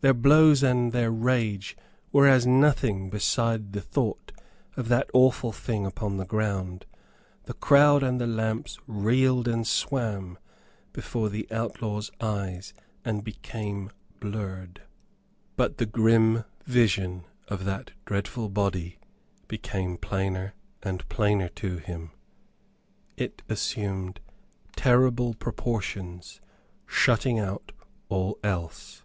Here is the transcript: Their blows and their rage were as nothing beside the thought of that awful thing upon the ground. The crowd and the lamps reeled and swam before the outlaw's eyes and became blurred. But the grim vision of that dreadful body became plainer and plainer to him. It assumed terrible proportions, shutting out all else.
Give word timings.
Their 0.00 0.12
blows 0.12 0.62
and 0.62 0.92
their 0.92 1.10
rage 1.10 1.78
were 2.12 2.28
as 2.28 2.46
nothing 2.46 3.08
beside 3.08 3.72
the 3.72 3.80
thought 3.80 4.32
of 4.76 4.88
that 4.88 5.08
awful 5.14 5.50
thing 5.50 5.86
upon 5.86 6.18
the 6.18 6.26
ground. 6.26 6.84
The 7.44 7.54
crowd 7.54 8.02
and 8.02 8.20
the 8.20 8.26
lamps 8.26 8.78
reeled 8.86 9.48
and 9.48 9.66
swam 9.66 10.36
before 10.92 11.30
the 11.30 11.48
outlaw's 11.50 12.10
eyes 12.20 12.74
and 13.02 13.24
became 13.24 13.90
blurred. 14.20 14.82
But 15.56 15.78
the 15.78 15.86
grim 15.86 16.44
vision 16.66 17.24
of 17.48 17.64
that 17.64 17.92
dreadful 18.04 18.50
body 18.50 18.98
became 19.48 19.96
plainer 19.96 20.52
and 20.82 21.08
plainer 21.08 21.48
to 21.48 21.78
him. 21.78 22.10
It 23.16 23.40
assumed 23.48 24.20
terrible 24.76 25.32
proportions, 25.32 26.42
shutting 26.84 27.38
out 27.38 27.72
all 28.10 28.38
else. 28.44 29.00